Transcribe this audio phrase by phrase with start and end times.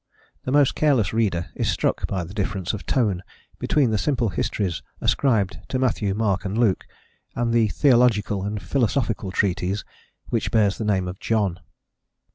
[0.45, 3.21] The most careless reader is struck by the difference of tone
[3.59, 6.87] between the simple histories ascribed to Matthew, Mark, and Luke,
[7.35, 9.83] and the theological and philosophical treatise
[10.29, 11.59] which bears the name of John.